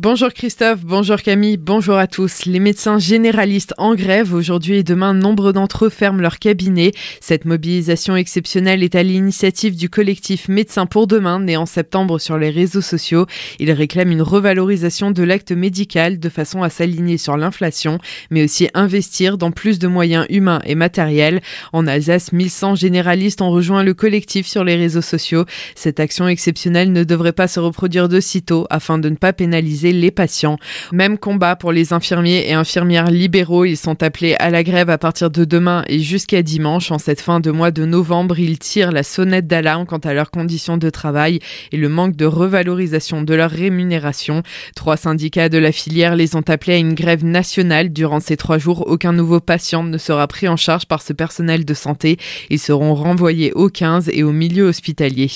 [0.00, 2.44] Bonjour Christophe, bonjour Camille, bonjour à tous.
[2.44, 6.92] Les médecins généralistes en grève aujourd'hui et demain, nombre d'entre eux ferment leur cabinet.
[7.20, 12.38] Cette mobilisation exceptionnelle est à l'initiative du collectif Médecins pour demain, né en septembre sur
[12.38, 13.26] les réseaux sociaux.
[13.58, 17.98] Il réclame une revalorisation de l'acte médical de façon à s'aligner sur l'inflation,
[18.30, 21.40] mais aussi investir dans plus de moyens humains et matériels.
[21.72, 25.44] En Alsace, 1100 généralistes ont rejoint le collectif sur les réseaux sociaux.
[25.74, 29.87] Cette action exceptionnelle ne devrait pas se reproduire de sitôt afin de ne pas pénaliser
[29.92, 30.58] les patients.
[30.92, 33.64] Même combat pour les infirmiers et infirmières libéraux.
[33.64, 36.90] Ils sont appelés à la grève à partir de demain et jusqu'à dimanche.
[36.90, 40.30] En cette fin de mois de novembre, ils tirent la sonnette d'alarme quant à leurs
[40.30, 41.40] conditions de travail
[41.72, 44.42] et le manque de revalorisation de leur rémunération.
[44.74, 47.92] Trois syndicats de la filière les ont appelés à une grève nationale.
[47.92, 51.64] Durant ces trois jours, aucun nouveau patient ne sera pris en charge par ce personnel
[51.64, 52.18] de santé.
[52.50, 55.30] Ils seront renvoyés au 15 et au milieu hospitalier.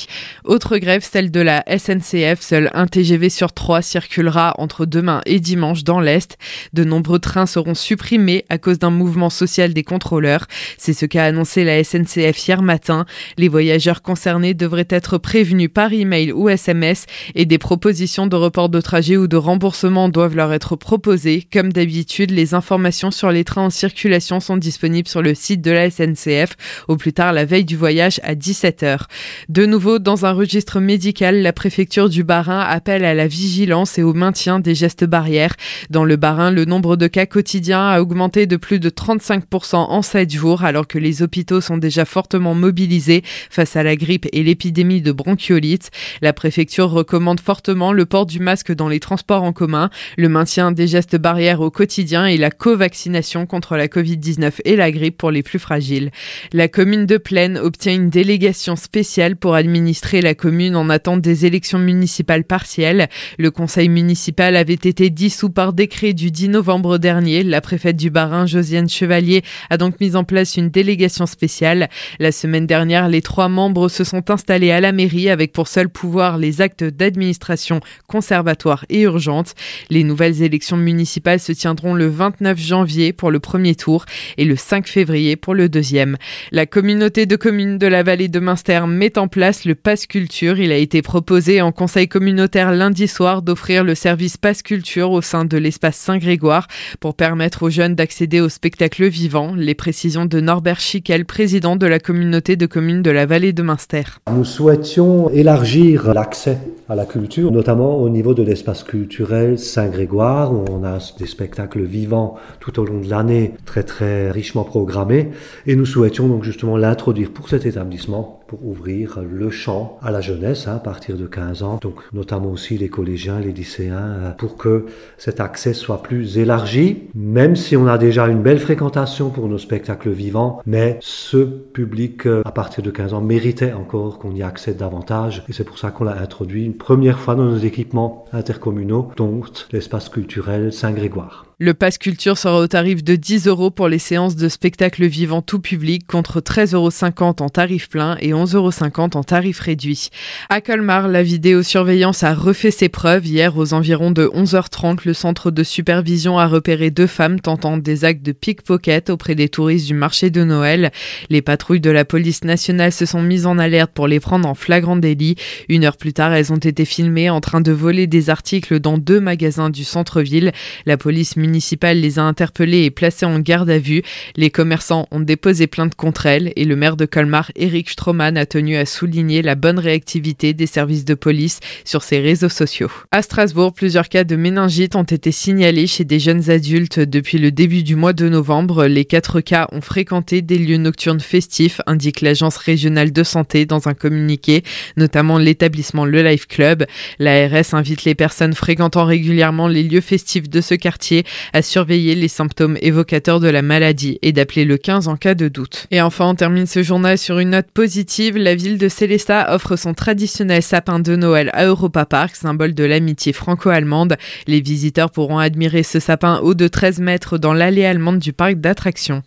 [0.45, 2.41] Autre grève, celle de la SNCF.
[2.41, 6.37] Seul un TGV sur trois circulera entre demain et dimanche dans l'Est.
[6.73, 10.47] De nombreux trains seront supprimés à cause d'un mouvement social des contrôleurs.
[10.79, 13.07] C'est ce qu'a annoncé la SNCF hier matin.
[13.39, 18.69] Les voyageurs concernés devraient être prévenus par email ou SMS et des propositions de report
[18.69, 21.47] de trajet ou de remboursement doivent leur être proposées.
[21.53, 25.71] Comme d'habitude, les informations sur les trains en circulation sont disponibles sur le site de
[25.71, 26.57] la SNCF
[26.89, 29.03] au plus tard la veille du voyage à 17h.
[29.49, 34.03] De nouveau, dans un registre médical, la préfecture du Bas-Rhin appelle à la vigilance et
[34.03, 35.55] au maintien des gestes barrières.
[35.91, 40.03] Dans le Bas-Rhin, le nombre de cas quotidiens a augmenté de plus de 35% en
[40.03, 44.43] 7 jours, alors que les hôpitaux sont déjà fortement mobilisés face à la grippe et
[44.43, 45.91] l'épidémie de bronchiolite.
[46.23, 50.73] La préfecture recommande fortement le port du masque dans les transports en commun, le maintien
[50.73, 55.31] des gestes barrières au quotidien et la co-vaccination contre la Covid-19 et la grippe pour
[55.31, 56.11] les plus fragiles.
[56.53, 61.45] La commune de Plaine obtient une délégation spéciale pour administrer la commune en attente des
[61.45, 63.09] élections municipales partielles.
[63.39, 67.43] Le conseil municipal avait été dissous par décret du 10 novembre dernier.
[67.43, 71.89] La préfète du Bas-Rhin, Josiane Chevalier, a donc mis en place une délégation spéciale.
[72.19, 75.89] La semaine dernière, les trois membres se sont installés à la mairie avec pour seul
[75.89, 79.55] pouvoir les actes d'administration conservatoire et urgente.
[79.91, 84.05] Les nouvelles élections municipales se tiendront le 29 janvier pour le premier tour
[84.37, 86.17] et le 5 février pour le deuxième.
[86.51, 90.59] La communauté de communes de la vallée de Münster met en place le Pass Culture.
[90.59, 95.11] Il a été proposé en conseil communautaire lundi soir d'offrir le service service Passe Culture
[95.11, 96.67] au sein de l'espace Saint-Grégoire
[97.01, 99.55] pour permettre aux jeunes d'accéder au spectacle vivant.
[99.57, 103.63] Les précisions de Norbert Schickel, président de la communauté de communes de la vallée de
[103.63, 104.03] Münster.
[104.31, 106.59] Nous souhaitions élargir l'accès
[106.91, 111.85] à la culture, notamment au niveau de l'espace culturel Saint-Grégoire, où on a des spectacles
[111.85, 115.31] vivants tout au long de l'année, très très richement programmés.
[115.67, 120.21] Et nous souhaitions donc justement l'introduire pour cet établissement, pour ouvrir le champ à la
[120.21, 124.31] jeunesse hein, à partir de 15 ans, donc notamment aussi les collégiens, les lycéens, euh,
[124.33, 124.85] pour que
[125.17, 129.57] cet accès soit plus élargi, même si on a déjà une belle fréquentation pour nos
[129.57, 134.43] spectacles vivants, mais ce public euh, à partir de 15 ans méritait encore qu'on y
[134.43, 139.13] accède davantage, et c'est pour ça qu'on l'a introduit première fois dans nos équipements intercommunaux,
[139.17, 139.41] dont
[139.73, 141.47] l'espace culturel Saint-Grégoire.
[141.65, 145.43] Le pass culture sera au tarif de 10 euros pour les séances de spectacle vivant
[145.43, 148.73] tout public contre 13,50 euros en tarif plein et 11,50 euros
[149.15, 150.09] en tarif réduit.
[150.49, 153.29] À Colmar, la vidéosurveillance a refait ses preuves.
[153.29, 158.05] Hier, aux environs de 11h30, le centre de supervision a repéré deux femmes tentant des
[158.05, 160.91] actes de pickpocket auprès des touristes du marché de Noël.
[161.31, 164.57] Les patrouilles de la police nationale se sont mises en alerte pour les prendre en
[164.57, 165.37] flagrant délit.
[165.69, 168.99] Une heure plus tard, elles ont été filmées en train de voler des articles dans
[168.99, 170.51] deux magasins du centre-ville.
[170.87, 174.03] La police les a interpellées et placées en garde à vue.
[174.37, 178.47] Les commerçants ont déposé plainte contre elles et le maire de Colmar, Eric Stroman, a
[178.47, 182.91] tenu à souligner la bonne réactivité des services de police sur ses réseaux sociaux.
[183.11, 187.51] À Strasbourg, plusieurs cas de méningite ont été signalés chez des jeunes adultes depuis le
[187.51, 188.87] début du mois de novembre.
[188.87, 193.89] Les quatre cas ont fréquenté des lieux nocturnes festifs, indique l'agence régionale de santé dans
[193.89, 194.63] un communiqué,
[194.97, 196.87] notamment l'établissement Le Life Club.
[197.19, 202.29] L'ARS invite les personnes fréquentant régulièrement les lieux festifs de ce quartier à surveiller les
[202.29, 205.87] symptômes évocateurs de la maladie et d'appeler le 15 en cas de doute.
[205.91, 208.37] Et enfin, on termine ce journal sur une note positive.
[208.37, 212.85] La ville de Célestat offre son traditionnel sapin de Noël à Europa Park, symbole de
[212.85, 214.17] l'amitié franco-allemande.
[214.47, 218.55] Les visiteurs pourront admirer ce sapin haut de 13 mètres dans l'allée allemande du parc
[218.55, 219.21] d'attractions.